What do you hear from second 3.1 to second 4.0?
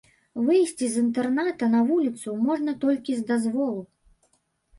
з дазволу.